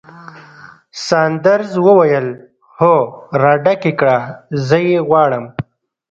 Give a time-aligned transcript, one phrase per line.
[1.05, 2.27] ساندرز وویل:
[2.79, 2.95] هو،
[3.41, 4.17] راډک یې کړه،
[4.67, 5.45] زه یې غواړم.